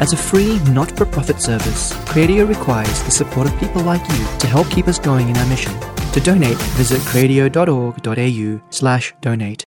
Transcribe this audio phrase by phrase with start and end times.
[0.00, 4.26] As a free, not for profit service, Cradio requires the support of people like you
[4.38, 5.72] to help keep us going in our mission.
[6.12, 9.64] To donate, visit cradio.org.au slash donate.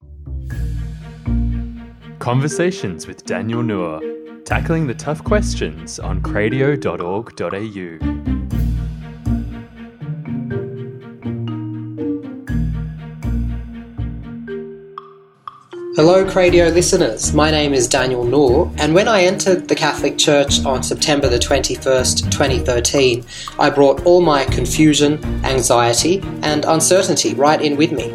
[2.18, 4.00] Conversations with Daniel Nour,
[4.46, 8.33] tackling the tough questions on cradio.org.au.
[15.96, 17.32] Hello, Cradio listeners.
[17.32, 21.38] My name is Daniel Nour, and when I entered the Catholic Church on September the
[21.38, 23.24] 21st, 2013,
[23.60, 28.12] I brought all my confusion, anxiety, and uncertainty right in with me.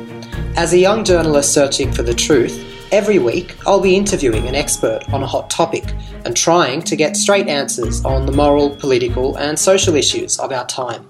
[0.58, 2.62] As a young journalist searching for the truth,
[2.92, 5.86] every week I'll be interviewing an expert on a hot topic
[6.26, 10.68] and trying to get straight answers on the moral, political, and social issues of our
[10.68, 11.08] time.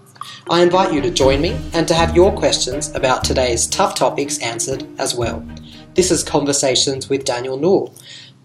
[0.51, 4.37] I invite you to join me and to have your questions about today's tough topics
[4.37, 5.43] answered as well.
[5.99, 7.91] This is Conversations with Daniel Nour.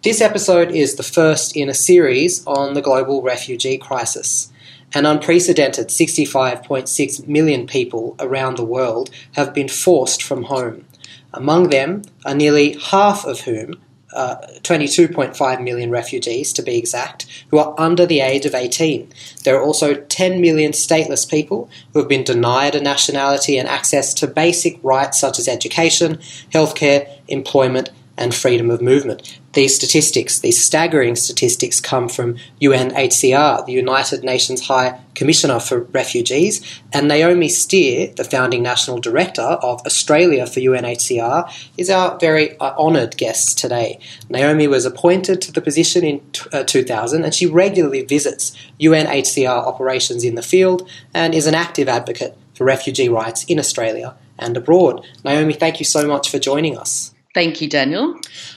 [0.03, 4.53] This episode is the first in a series on the global refugee crisis.
[4.93, 10.85] An unprecedented 65.6 million people around the world have been forced from home.
[11.33, 13.81] Among them are nearly half of whom
[14.15, 19.13] uh, 22.5 million refugees, to be exact, who are under the age of 18.
[19.45, 24.15] There are also 10 million stateless people who have been denied a nationality and access
[24.15, 26.17] to basic rights such as education,
[26.51, 29.39] healthcare, employment, and freedom of movement.
[29.55, 36.81] These statistics, these staggering statistics, come from UNHCR, the United Nations High Commissioner for Refugees,
[36.93, 42.75] and Naomi Steer, the founding national director of Australia for UNHCR, is our very uh,
[42.77, 43.99] honoured guest today.
[44.29, 46.21] Naomi was appointed to the position in
[46.53, 51.89] uh, 2000 and she regularly visits UNHCR operations in the field and is an active
[51.89, 55.07] advocate for refugee rights in Australia and abroad.
[55.25, 57.14] Naomi, thank you so much for joining us.
[57.35, 58.15] Thank you, Daniel.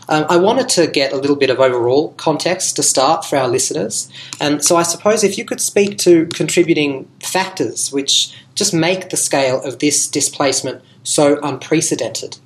[0.07, 3.47] Um, I wanted to get a little bit of overall context to start for our
[3.47, 4.07] listeners.
[4.39, 9.17] And so I suppose if you could speak to contributing factors which just make the
[9.17, 12.37] scale of this displacement so unprecedented.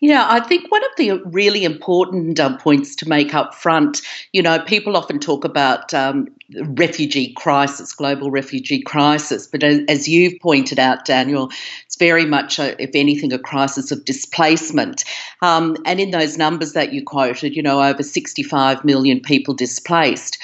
[0.00, 4.02] Yeah, I think one of the really important um, points to make up front,
[4.32, 6.28] you know, people often talk about um,
[6.64, 11.50] refugee crisis, global refugee crisis, but as, as, you've pointed out, Daniel,
[11.86, 15.04] it's very much, a, if anything, a crisis of displacement.
[15.42, 20.38] Um, and in those numbers that you quoted, you know, over 65 million people displaced.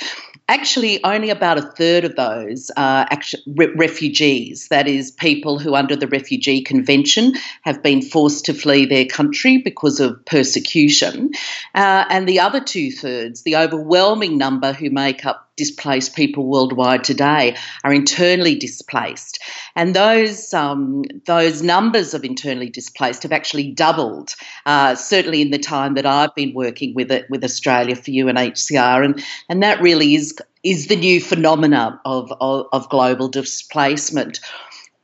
[0.50, 4.66] Actually, only about a third of those are actually re- refugees.
[4.66, 9.58] That is, people who, under the Refugee Convention, have been forced to flee their country
[9.58, 11.30] because of persecution.
[11.72, 17.04] Uh, and the other two thirds, the overwhelming number who make up displaced people worldwide
[17.04, 19.38] today are internally displaced,
[19.76, 24.34] and those um, those numbers of internally displaced have actually doubled.
[24.66, 29.04] Uh, certainly in the time that I've been working with it with Australia for UNHCR,
[29.04, 34.40] and and that really is is the new phenomena of of, of global displacement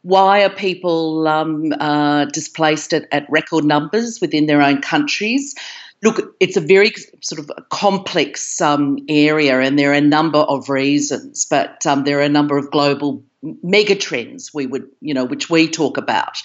[0.06, 5.56] why are people um, uh, displaced at, at, record numbers within their own countries?
[6.06, 10.68] Look, it's a very sort of complex um, area, and there are a number of
[10.68, 15.50] reasons, but um, there are a number of global megatrends we would, you know, which
[15.50, 16.40] we talk about.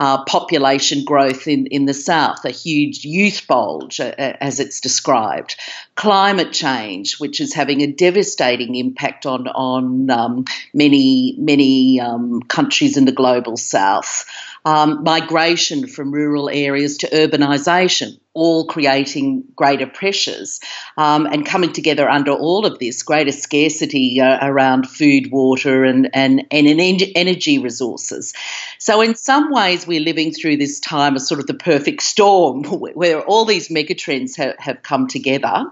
[0.00, 5.54] Uh, population growth in, in the south, a huge youth bulge, uh, as it's described.
[5.94, 12.96] Climate change, which is having a devastating impact on on um, many many um, countries
[12.96, 14.24] in the global south
[14.64, 20.60] um, migration from rural areas to urbanisation, all creating greater pressures
[20.96, 26.08] um, and coming together under all of this greater scarcity uh, around food, water, and,
[26.14, 28.32] and, and energy resources.
[28.78, 32.64] So, in some ways, we're living through this time as sort of the perfect storm
[32.94, 35.64] where all these megatrends have, have come together.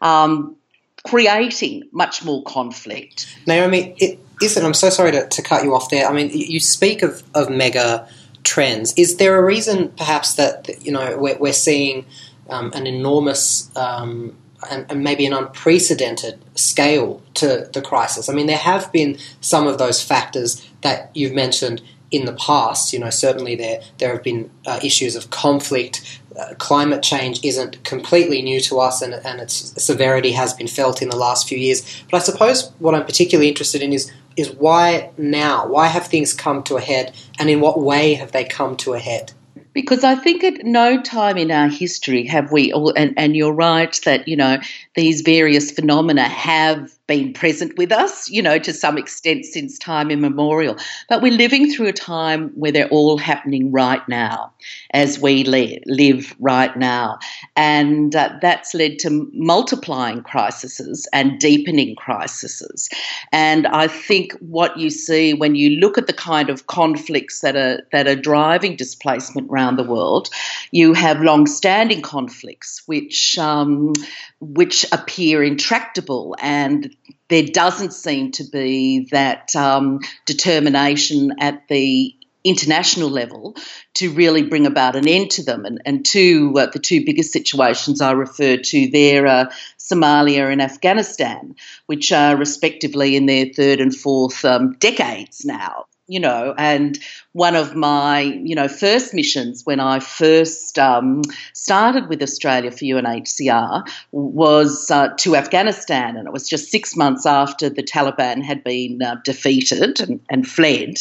[0.00, 0.56] Um,
[1.04, 3.34] creating much more conflict.
[3.46, 6.06] Naomi, it, isn't, I'm so sorry to, to cut you off there.
[6.06, 8.08] I mean, you speak of, of mega
[8.44, 8.94] trends.
[8.96, 12.06] Is there a reason, perhaps, that you know we're, we're seeing
[12.48, 14.36] um, an enormous um,
[14.70, 18.28] and, and, maybe an unprecedented scale to the crisis?
[18.28, 22.92] I mean, there have been some of those factors that you've mentioned in the past.
[22.92, 26.20] You know, certainly there there have been uh, issues of conflict.
[26.38, 31.02] Uh, climate change isn't completely new to us, and, and its severity has been felt
[31.02, 32.04] in the last few years.
[32.10, 35.66] But I suppose what I'm particularly interested in is is why now?
[35.66, 38.94] Why have things come to a head, and in what way have they come to
[38.94, 39.32] a head?
[39.72, 44.00] Because I think at no time in our history have we, and, and you're right
[44.04, 44.58] that you know
[44.94, 50.10] these various phenomena have been present with us, you know, to some extent since time
[50.10, 50.76] immemorial.
[51.08, 54.52] But we're living through a time where they're all happening right now,
[54.92, 57.18] as we li- live right now.
[57.56, 62.88] And uh, that's led to multiplying crises and deepening crises.
[63.32, 67.56] And I think what you see when you look at the kind of conflicts that
[67.56, 70.28] are, that are driving displacement around the world,
[70.70, 73.94] you have long standing conflicts which, um,
[74.40, 76.94] which appear intractable and
[77.28, 82.14] there doesn't seem to be that um, determination at the
[82.44, 83.56] international level
[83.94, 85.64] to really bring about an end to them.
[85.64, 90.62] And, and two, uh, the two biggest situations I referred to there are Somalia and
[90.62, 91.56] Afghanistan,
[91.86, 96.98] which are respectively in their third and fourth um, decades now you know, and
[97.32, 101.20] one of my, you know, first missions when I first um,
[101.52, 107.26] started with Australia for UNHCR was uh, to Afghanistan, and it was just six months
[107.26, 110.94] after the Taliban had been uh, defeated and, and fled,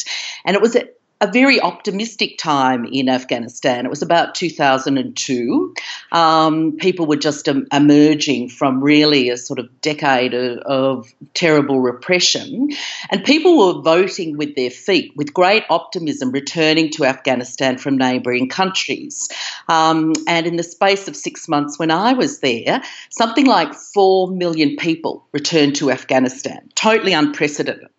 [0.46, 0.76] and it was
[1.20, 3.86] a very optimistic time in Afghanistan.
[3.86, 5.74] It was about 2002.
[6.12, 11.80] Um, people were just um, emerging from really a sort of decade of, of, terrible
[11.80, 12.70] repression,
[13.10, 18.50] and people were voting with their feet with great optimism, returning to Afghanistan from neighbouring
[18.50, 19.30] countries.
[19.68, 24.32] Um, and in the space of six months when I was there, something like 4
[24.32, 27.90] million people returned to Afghanistan, totally unprecedented.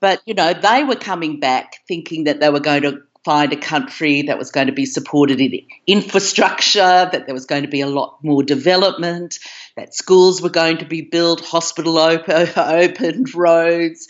[0.00, 3.56] But, you know, they were coming back thinking that they were going to find a
[3.56, 6.80] country that was going to be supported in infrastructure,
[7.12, 9.38] that there was going to be a lot more development,
[9.76, 14.08] that schools were going to be built, hospital open, opened, roads.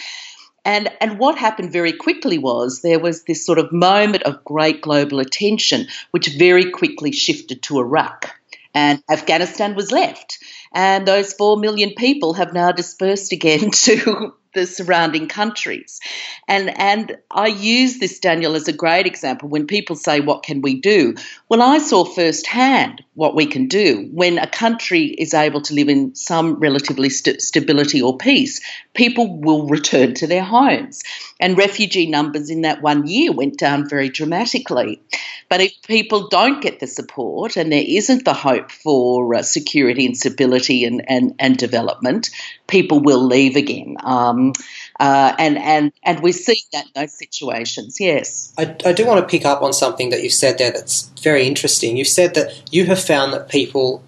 [0.64, 4.82] And, and what happened very quickly was there was this sort of moment of great
[4.82, 8.30] global attention, which very quickly shifted to Iraq.
[8.74, 10.38] And Afghanistan was left.
[10.72, 16.00] And those 4 million people have now dispersed again to the surrounding countries.
[16.46, 20.62] And and I use this Daniel as a great example when people say what can
[20.62, 21.14] we do?
[21.48, 25.88] Well, I saw firsthand what we can do when a country is able to live
[25.88, 28.60] in some relatively st- stability or peace.
[28.94, 31.02] People will return to their homes.
[31.40, 35.00] And refugee numbers in that one year went down very dramatically.
[35.48, 40.04] But if people don't get the support and there isn't the hope for uh, security
[40.04, 42.30] and stability and, and, and development,
[42.68, 43.96] people will leave again.
[44.04, 44.52] Um,
[45.00, 48.54] uh, and, and, and we see that in those situations, yes.
[48.56, 51.46] I, I do want to pick up on something that you've said there that's very
[51.46, 51.96] interesting.
[51.96, 54.04] You've said that you have found that people,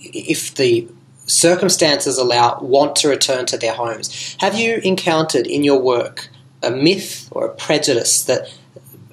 [0.00, 0.86] if the
[1.26, 4.36] circumstances allow, want to return to their homes.
[4.40, 6.28] Have you encountered in your work
[6.62, 8.52] a myth or a prejudice that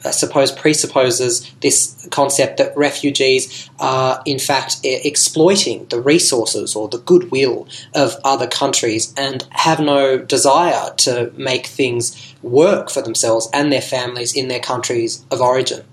[0.03, 6.99] I suppose presupposes this concept that refugees are in fact exploiting the resources or the
[6.99, 13.71] goodwill of other countries and have no desire to make things work for themselves and
[13.71, 15.83] their families in their countries of origin.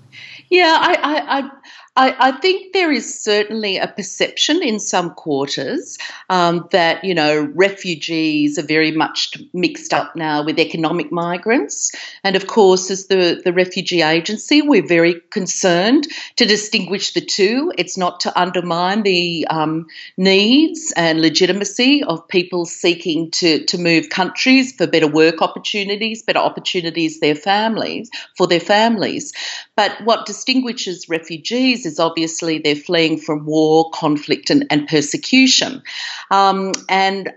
[0.49, 1.51] Yeah, I, I, I
[1.99, 5.97] I, I, think there is certainly a perception in some quarters
[6.29, 11.91] um, that you know refugees are very much mixed up now with economic migrants,
[12.23, 16.07] and of course, as the the refugee agency, we're very concerned
[16.37, 17.73] to distinguish the two.
[17.77, 24.07] It's not to undermine the um, needs and legitimacy of people seeking to to move
[24.07, 29.33] countries for better work opportunities, better opportunities their families for their families,
[29.75, 35.83] but what distinguishes refugees is obviously they're fleeing from war, conflict, and, and persecution.
[36.31, 37.33] Um, and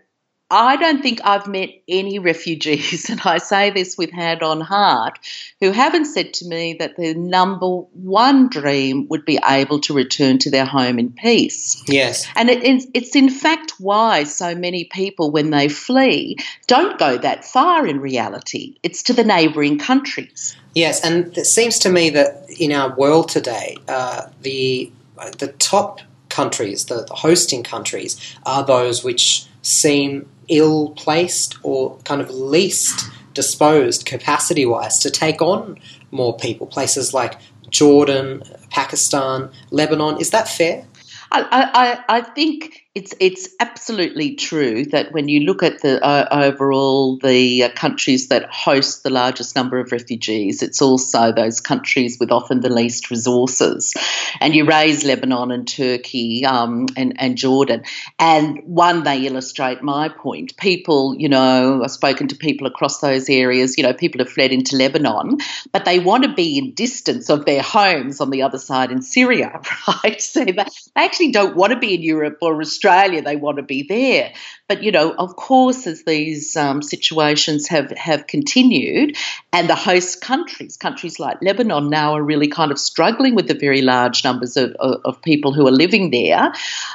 [0.53, 5.19] I don't think I've met any refugees, and I say this with hand on heart,
[5.61, 10.39] who haven't said to me that their number one dream would be able to return
[10.41, 11.83] to their home in peace.
[11.89, 12.27] Yes.
[12.37, 16.37] And it, it's in fact why so many people, when they flee,
[16.67, 18.77] don't go that far in reality.
[18.83, 20.55] It's to the neighbouring countries.
[20.75, 24.93] Yes, and it seems to me that in our world today, uh, the
[25.39, 32.21] the top countries, the, the hosting countries, are those which seem ill placed or kind
[32.21, 35.79] of least disposed capacity wise to take on
[36.11, 36.67] more people.
[36.67, 37.39] Places like
[37.71, 40.21] Jordan, Pakistan, Lebanon.
[40.21, 40.87] Is that fair?
[41.31, 46.29] I, I, I think it's it's absolutely true that when you look at the uh,
[46.31, 52.19] overall the uh, countries that host the largest number of refugees, it's also those countries
[52.21, 53.95] with often the least resources.
[54.41, 57.85] And you raise Lebanon and Turkey um, and and Jordan,
[58.19, 60.59] and one they illustrate my point.
[60.59, 63.79] People, you know, I've spoken to people across those areas.
[63.79, 65.39] You know, people have fled into Lebanon,
[65.73, 69.01] but they want to be in distance of their homes on the other side in
[69.01, 69.63] Syria,
[70.05, 70.21] right?
[70.21, 73.63] So they, they actually don't want to be in Europe or Australia, they want to
[73.63, 74.33] be there.
[74.69, 79.17] But, you know, of course, as these um, situations have, have continued,
[79.53, 83.55] and the host countries, countries like Lebanon now are really kind of struggling with the
[83.55, 86.53] very large numbers of, of, people who are living there,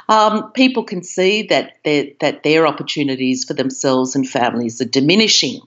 [0.10, 5.62] um, people can see that, that their opportunities for themselves and families are diminishing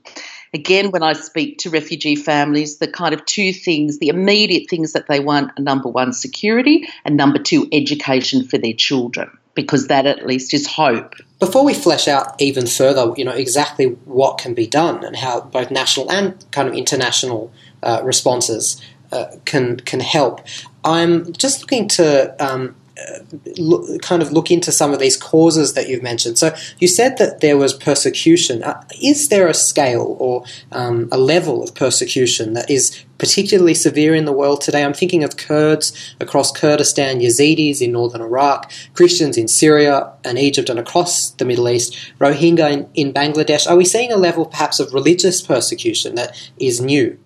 [0.52, 4.92] again, when I speak to refugee families, the kind of two things, the immediate things
[4.92, 9.88] that they want are number one, security, and number two, education for their children, because
[9.88, 11.14] that at least is hope.
[11.38, 15.42] Before we flesh out even further, you know, exactly what can be done and how
[15.42, 17.52] both national and kind of international
[17.82, 18.80] uh, responses
[19.12, 20.46] uh, can can help,
[20.84, 22.76] I'm just looking to um,
[23.58, 26.38] look, kind of look into some of these causes that you've mentioned.
[26.38, 28.62] So you said that there was persecution.
[28.62, 34.14] Uh, is there a scale or um, a level of persecution that is particularly severe
[34.14, 34.84] in the world today?
[34.84, 40.68] I'm thinking of Kurds across Kurdistan, Yazidis in northern Iraq, Christians in Syria and Egypt
[40.68, 43.68] and across the Middle East, Rohingya in, in Bangladesh.
[43.68, 47.18] Are we seeing a level perhaps of religious persecution that is new?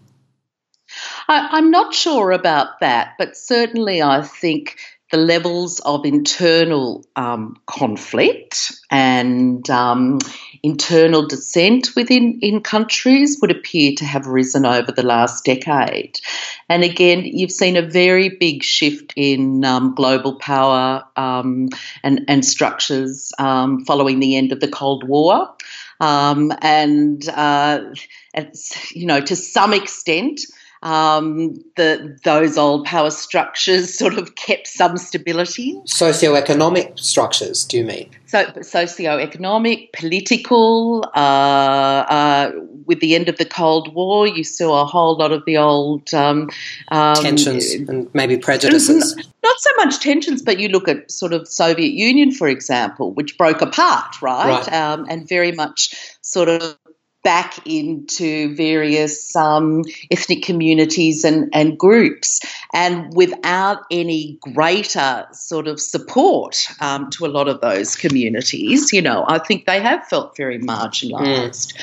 [1.28, 4.76] I, am not sure about that, but certainly I think
[5.10, 10.18] the levels of internal um, conflict and um,
[10.62, 16.18] internal dissent within in countries would appear to have risen over the last decade.
[16.68, 21.68] And again, you've seen a very big shift in um, global power um,
[22.02, 25.54] and, and structures um, following the end of the Cold War.
[26.00, 27.80] Um, and, uh,
[28.90, 30.40] you know, to some extent,
[30.84, 35.80] um, the, those old power structures sort of kept some stability.
[35.86, 38.10] Socioeconomic structures, do you mean?
[38.26, 41.04] So, socioeconomic, political.
[41.14, 42.52] Uh, uh,
[42.86, 46.12] with the end of the Cold War, you saw a whole lot of the old
[46.12, 46.50] um,
[46.88, 49.16] um, tensions and maybe prejudices.
[49.42, 53.38] Not so much tensions, but you look at sort of Soviet Union, for example, which
[53.38, 54.66] broke apart, right?
[54.66, 54.72] right.
[54.72, 56.76] Um, and very much sort of
[57.24, 62.40] back into various um, ethnic communities and, and groups,
[62.72, 69.02] and without any greater sort of support um, to a lot of those communities, you
[69.02, 71.74] know, I think they have felt very marginalised.
[71.74, 71.82] Mm.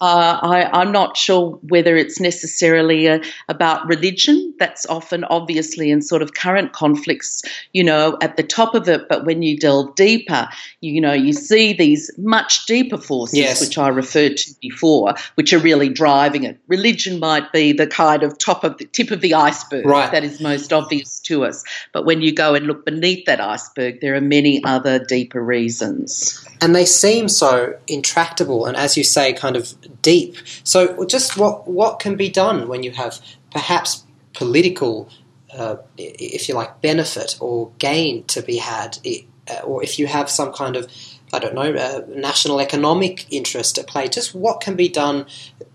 [0.00, 4.54] Uh, I, am not sure whether it's necessarily a, about religion.
[4.58, 9.08] That's often, obviously, in sort of current conflicts, you know, at the top of it.
[9.08, 10.48] But when you delve deeper,
[10.80, 13.60] you, you know, you see these much deeper forces, yes.
[13.60, 16.58] which I referred to before, which are really driving it.
[16.68, 20.10] Religion might be the kind of top of the tip of the iceberg right.
[20.12, 21.64] that is most obvious to us.
[21.92, 26.46] But when you go and look beneath that iceberg, there are many other deeper reasons.
[26.60, 30.36] And they seem so intractable, and as you say, kind of deep.
[30.64, 33.20] So, just what what can be done when you have
[33.50, 35.08] perhaps political,
[35.52, 40.30] uh, if you like, benefit or gain to be had, uh, or if you have
[40.30, 40.86] some kind of
[41.34, 44.08] I don't know, uh, national economic interest at play.
[44.08, 45.24] Just what can be done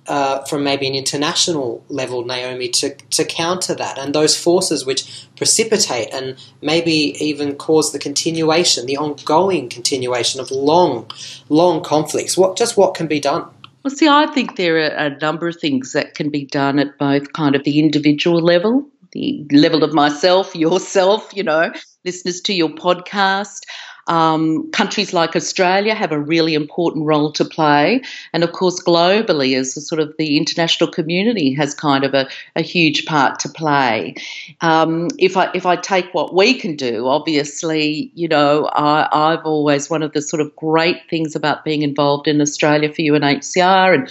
[0.06, 5.28] uh, from maybe an international level, Naomi, to, to counter that and those forces which
[5.36, 11.10] precipitate and maybe even cause the continuation, the ongoing continuation of long,
[11.50, 12.38] long conflicts.
[12.38, 13.50] What just what can be done?
[13.88, 16.98] Well, see, I think there are a number of things that can be done at
[16.98, 21.72] both kind of the individual level, the level of myself, yourself, you know,
[22.06, 23.62] listeners to your podcast.
[24.08, 29.58] Um, countries like Australia have a really important role to play, and of course, globally,
[29.58, 34.16] as sort of the international community has kind of a, a huge part to play.
[34.62, 39.46] Um, if I if I take what we can do, obviously, you know, I, I've
[39.46, 43.94] always one of the sort of great things about being involved in Australia for UNHCR
[43.94, 44.10] and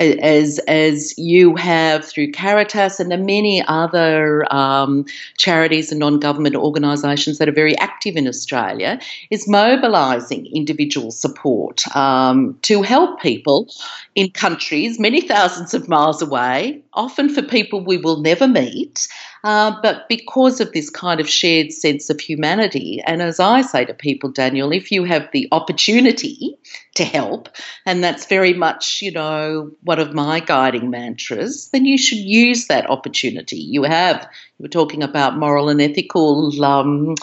[0.00, 5.04] as as you have through Caritas and the many other um,
[5.36, 8.98] charities and non-government organisations that are very active in Australia,
[9.30, 13.68] is mobilising individual support um, to help people
[14.14, 19.06] in countries many thousands of miles away, often for people we will never meet,
[19.44, 23.84] uh, but because of this kind of shared sense of humanity, and as I say
[23.84, 26.56] to people, Daniel, if you have the opportunity
[26.96, 27.48] to help,
[27.86, 32.66] and that's very much, you know, one of my guiding mantras, then you should use
[32.66, 33.56] that opportunity.
[33.56, 34.28] You have,
[34.58, 37.14] you were talking about moral and ethical um,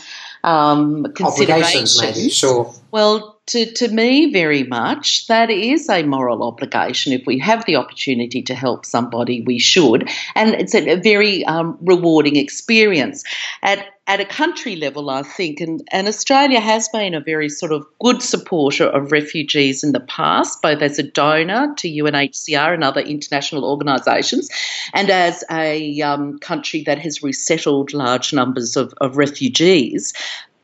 [0.43, 2.01] um, considerations.
[2.01, 2.73] Maybe, sure.
[2.91, 7.13] Well, to, to me, very much, that is a moral obligation.
[7.13, 10.09] If we have the opportunity to help somebody, we should.
[10.35, 13.23] And it's a, very um, rewarding experience.
[13.63, 17.71] At, at a country level, I think, and, and Australia has been a very sort
[17.71, 22.83] of good supporter of refugees in the past, both as a donor to UNHCR and
[22.83, 24.49] other international organisations,
[24.93, 30.13] and as a um, country that has resettled large numbers of, of refugees.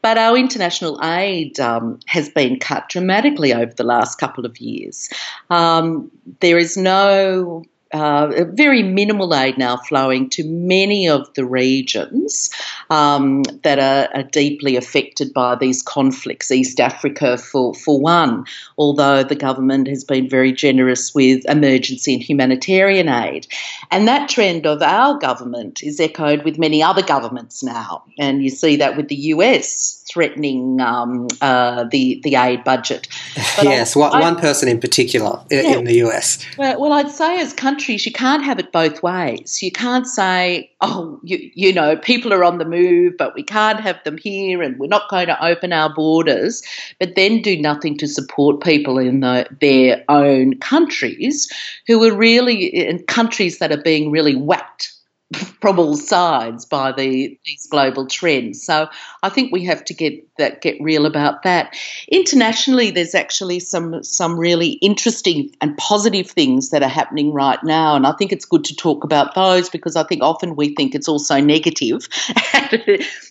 [0.04, 5.10] But our international aid um, has been cut dramatically over the last couple of years.
[5.50, 12.50] Um, there is no uh, very minimal aid now flowing to many of the regions
[12.90, 16.50] um, that are, are, deeply affected by these conflicts.
[16.50, 18.46] East Africa, for, for one,
[18.78, 23.46] although the government has been very generous with emergency and humanitarian aid.
[23.92, 28.04] And that trend of our government is echoed with many other governments now.
[28.18, 33.08] And you see that with the US threatening um, uh, the the aid budget.
[33.58, 36.46] But yes, I, one person in particular in, yeah, in the US.
[36.58, 39.60] Well, well, I'd say as countries, you can't have it both ways.
[39.62, 43.79] You can't say, oh, you, you know, people are on the move, but we can't
[43.79, 46.62] have them here, and we're not going to open our borders,
[47.00, 51.51] but then do nothing to support people in the, their own countries
[51.88, 54.93] who are really in countries that are being really whacked
[55.62, 58.63] from all sides by the these global trends.
[58.63, 58.88] So
[59.24, 61.75] I think we have to get that get real about that.
[62.12, 67.96] Internationally, there's actually some some really interesting and positive things that are happening right now,
[67.96, 70.94] and I think it's good to talk about those because I think often we think
[70.94, 72.08] it's also negative.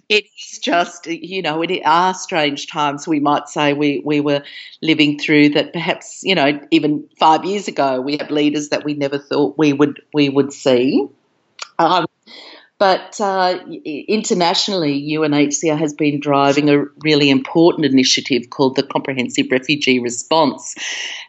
[0.09, 3.07] it is just you know it are strange times.
[3.07, 4.43] We might say we we were
[4.81, 5.73] living through that.
[5.73, 9.73] Perhaps you know even five years ago we had leaders that we never thought we
[9.73, 11.09] would we would see.
[11.79, 12.07] Um,
[12.83, 20.01] but uh, internationally, UNHCR has been driving a really important initiative called the Comprehensive Refugee
[20.01, 20.75] Response.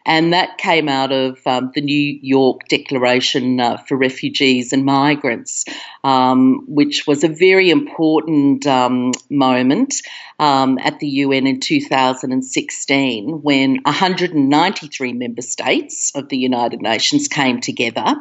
[0.04, 5.66] And that came out of um, the New York Declaration uh, for Refugees and Migrants,
[6.04, 9.94] um, which was a very important um, moment
[10.40, 17.62] um, at the UN in 2016 when 193 member states of the United Nations came
[17.62, 18.16] together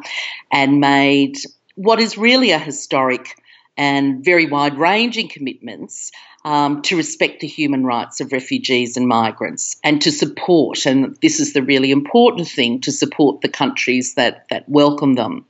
[0.51, 1.37] and made
[1.75, 3.35] what is really a historic
[3.77, 6.11] and very wide ranging commitments
[6.45, 11.39] um, to respect the human rights of refugees and migrants and to support, and this
[11.39, 15.45] is the really important thing, to support the countries that, that welcome them.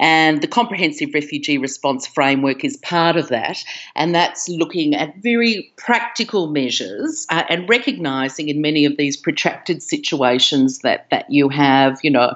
[0.00, 3.62] And the Comprehensive Refugee Response Framework is part of that,
[3.94, 9.82] and that's looking at very practical measures uh, and recognising in many of these protracted
[9.82, 12.34] situations that, that you have, you know,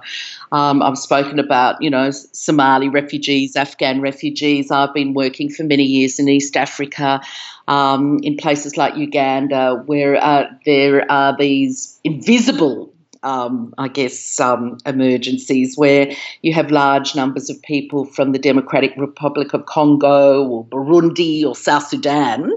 [0.53, 4.71] um, I've spoken about, you know, Somali refugees, Afghan refugees.
[4.71, 7.21] I've been working for many years in East Africa
[7.69, 12.93] um, in places like Uganda, where uh, there are these invisible
[13.27, 18.95] um, I guess, um, emergencies where you have large numbers of people from the Democratic
[18.97, 22.53] Republic of Congo or Burundi or South Sudan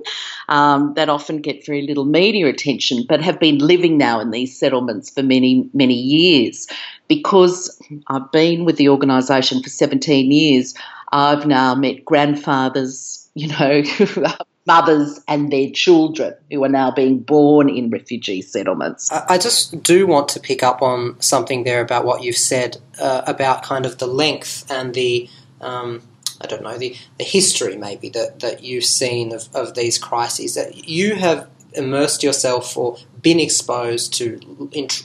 [0.48, 4.58] um, that often get very little media attention, but have been living now in these
[4.58, 6.68] settlements for many, many years.
[7.08, 10.76] Because I've been with the organisation for 17 years,
[11.12, 13.82] I've now met grandfathers, you know,
[14.66, 19.10] mothers and their children who are now being born in refugee settlements.
[19.12, 23.24] I just do want to pick up on something there about what you've said uh,
[23.26, 25.30] about kind of the length and the.
[25.62, 26.02] Um,
[26.42, 30.56] I don't know the, the history maybe that, that you've seen of, of these crises
[30.56, 34.40] that you have immersed yourself or been exposed to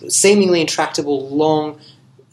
[0.08, 1.80] seemingly intractable long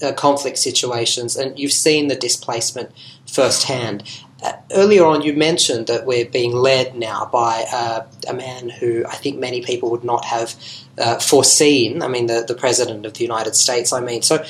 [0.03, 2.91] uh, conflict situations and you've seen the displacement
[3.25, 4.03] firsthand
[4.71, 9.15] earlier on, you mentioned that we're being led now by uh, a man who I
[9.15, 10.55] think many people would not have
[10.97, 12.01] uh, foreseen.
[12.01, 13.93] I mean, the, the president of the United States.
[13.93, 14.43] I mean, so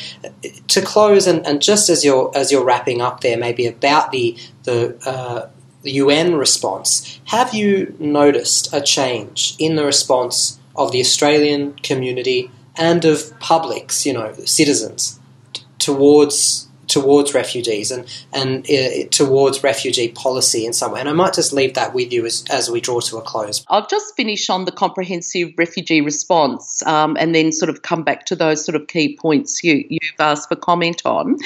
[0.67, 4.38] to close and, and just as you're as you're wrapping up there, maybe about the
[4.63, 5.49] the uh,
[5.82, 7.19] the UN response.
[7.25, 14.06] Have you noticed a change in the response of the Australian community and of publics,
[14.06, 15.19] you know, citizens,
[15.54, 20.99] t- towards towards refugees and and uh, towards refugee policy in some way.
[20.99, 23.63] And I might just leave that with you as, as we draw to a close.
[23.69, 28.25] I'll just finish on the comprehensive refugee response um, and then sort of come back
[28.25, 31.38] to those sort of key points you, you've asked for comment on.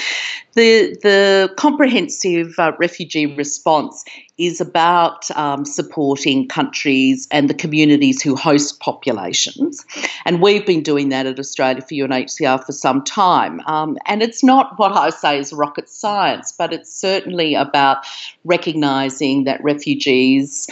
[0.55, 4.03] The the comprehensive uh, refugee response
[4.37, 9.85] is about um, supporting countries and the communities who host populations.
[10.25, 13.61] And we've been doing that at Australia for UNHCR for some time.
[13.65, 18.05] Um, and it's not what I say is rocket science, but it's certainly about
[18.43, 20.69] recognising that refugees,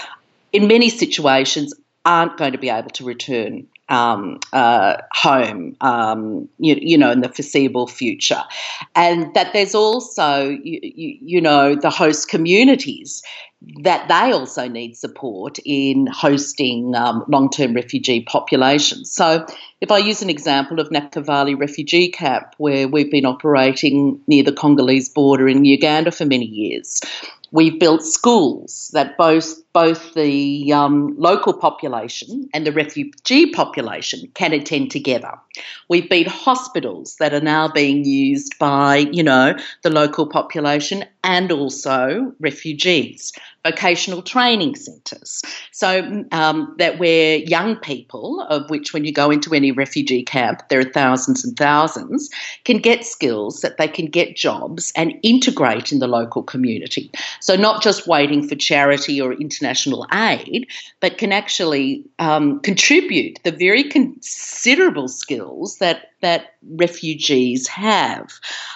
[0.52, 1.74] in many situations,
[2.06, 7.22] aren't going to be able to return um, uh, home, um, you, you, know, in
[7.22, 8.44] the foreseeable future.
[8.96, 13.22] And that there's also, you, you, you, know, the host communities
[13.84, 19.12] that they also need support in hosting um, long term refugee populations.
[19.12, 19.46] So,
[19.80, 24.52] if I use an example of Nakivale refugee camp, where we've been operating near the
[24.52, 27.00] Congolese border in Uganda for many years,
[27.52, 34.54] we've built schools that both both the um, local population and the refugee population can
[34.54, 35.34] attend together.
[35.90, 41.52] We've been hospitals that are now being used by, you know, the local population and
[41.52, 43.32] also refugees,
[43.64, 45.42] vocational training centres.
[45.72, 50.68] So um, that where young people, of which when you go into any refugee camp,
[50.70, 52.30] there are thousands and thousands,
[52.66, 57.10] can get skills that they can get jobs and integrate in the local community.
[57.40, 59.63] So not just waiting for charity or international
[60.14, 60.68] aid,
[61.00, 68.32] but can actually um, contribute the very considerable skills that that refugees have.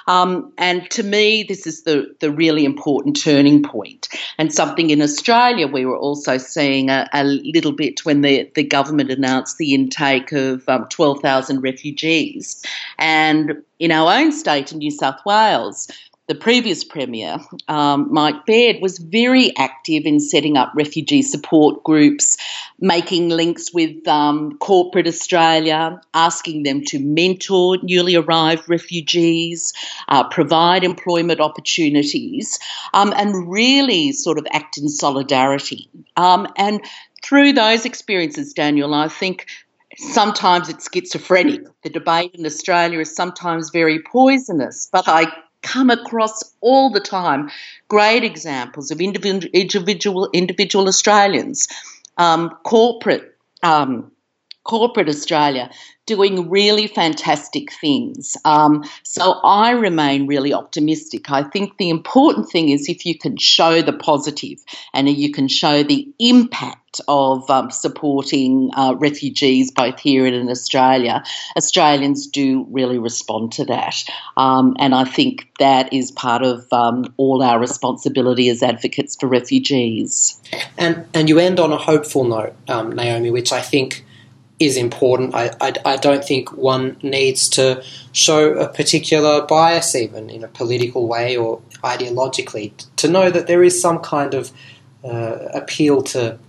[0.06, 5.02] Um, and to me, this is the, the really important turning point and something in
[5.02, 9.73] Australia we were also seeing a, a little bit when the, the government announced the
[9.73, 12.63] intake of um, 12,000 refugees.
[13.00, 15.89] And in our own state in New South Wales,
[16.27, 17.37] the previous Premier,
[17.69, 22.35] um, Mike Baird, was very active in setting up refugee support groups,
[22.81, 29.73] making links with um, corporate Australia, asking them to mentor newly arrived refugees,
[30.09, 32.59] uh, provide employment opportunities,
[32.93, 35.89] um, and really sort of act in solidarity.
[36.17, 36.81] Um, and
[37.23, 39.47] through those experiences, Daniel, I think
[39.95, 41.61] sometimes it's schizophrenic.
[41.83, 45.31] The debate in Australia is sometimes very poisonous, but I
[45.67, 47.49] come across all the time
[47.88, 51.67] great examples of individual individual, Australians,
[52.17, 54.12] um, corporate um,
[54.63, 55.69] corporate Australia
[56.06, 58.38] doing really fantastic things.
[58.45, 61.30] Um, so I remain really optimistic.
[61.30, 64.60] I think the important thing is if you can show the positive
[64.93, 70.49] and you can show the impact of um, supporting uh, refugees both here and in
[70.49, 71.23] Australia,
[71.55, 74.03] Australians do really respond to that.
[74.36, 79.27] Um, and I think that is part of um, all our responsibility as advocates for
[79.27, 80.41] refugees.
[80.77, 84.05] And, and you end on a hopeful note, um, Naomi, which I think
[84.60, 85.36] is important.
[85.36, 90.47] I, I, I, don't think one needs to show a particular bias, even in a
[90.47, 94.51] political way or ideologically, to know that there is some kind of
[95.03, 96.39] uh, appeal to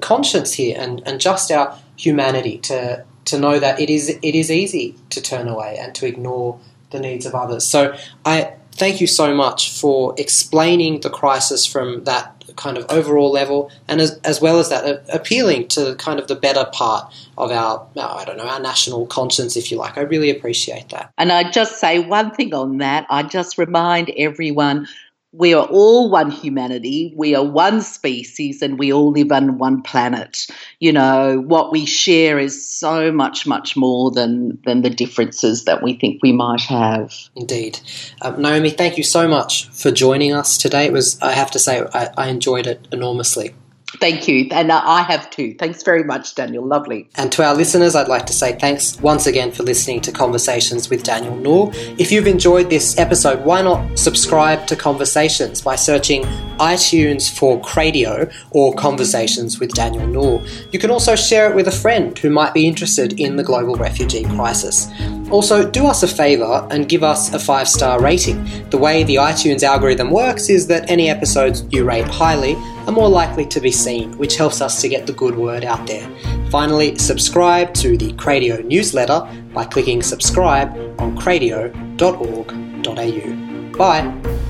[0.00, 4.50] conscience here and, and just our humanity to to know that it is it is
[4.50, 6.58] easy to turn away and to ignore
[6.90, 7.64] the needs of others.
[7.64, 13.32] So I thank you so much for explaining the crisis from that kind of overall
[13.32, 17.12] level, and as, as well as that, uh, appealing to kind of the better part
[17.36, 19.98] of our, I don't know, our national conscience, if you like.
[19.98, 21.12] I really appreciate that.
[21.18, 23.06] And I just say one thing on that.
[23.10, 24.86] I just remind everyone
[25.36, 29.82] we are all one humanity, we are one species, and we all live on one
[29.82, 30.46] planet.
[30.78, 35.82] You know, what we share is so much, much more than, than the differences that
[35.82, 37.12] we think we might have.
[37.34, 37.80] Indeed.
[38.22, 40.86] Um, Naomi, thank you so much for joining us today.
[40.86, 43.54] It was, I have to say, I, I enjoyed it enormously.
[44.00, 44.48] Thank you.
[44.50, 45.54] And uh, I have too.
[45.58, 46.64] Thanks very much, Daniel.
[46.64, 47.08] Lovely.
[47.16, 50.90] And to our listeners, I'd like to say thanks once again for listening to Conversations
[50.90, 51.70] with Daniel Nour.
[51.98, 56.24] If you've enjoyed this episode, why not subscribe to Conversations by searching
[56.58, 60.42] iTunes for Cradio or Conversations with Daniel Nour.
[60.72, 63.74] You can also share it with a friend who might be interested in the global
[63.76, 64.88] refugee crisis.
[65.30, 68.44] Also, do us a favour and give us a five star rating.
[68.70, 73.08] The way the iTunes algorithm works is that any episodes you rate highly are more
[73.08, 76.08] likely to be seen, which helps us to get the good word out there.
[76.50, 81.94] Finally, subscribe to the Cradio newsletter by clicking subscribe on cradio.org.au.
[83.76, 84.43] Bye!